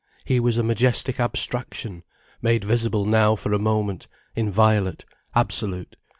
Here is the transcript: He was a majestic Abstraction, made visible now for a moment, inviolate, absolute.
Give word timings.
He 0.25 0.39
was 0.39 0.57
a 0.57 0.63
majestic 0.63 1.19
Abstraction, 1.19 2.01
made 2.41 2.63
visible 2.63 3.05
now 3.05 3.35
for 3.35 3.53
a 3.53 3.59
moment, 3.59 4.07
inviolate, 4.35 5.05
absolute. 5.35 5.95